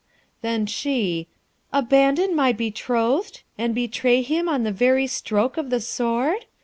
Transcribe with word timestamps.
Then 0.41 0.65
she, 0.65 1.27
'Abandon 1.71 2.35
my 2.35 2.53
betrothed? 2.53 3.43
and 3.55 3.75
betray 3.75 4.23
him 4.23 4.49
on 4.49 4.63
the 4.63 4.71
very 4.71 5.05
stroke 5.05 5.57
of 5.57 5.69
the 5.69 5.79
Sword? 5.79 6.47